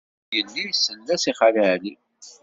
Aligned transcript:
Ur 0.27 0.33
yelli 0.35 0.63
isell-as 0.69 1.23
i 1.31 1.33
Xali 1.37 1.63
Ɛli. 1.73 1.93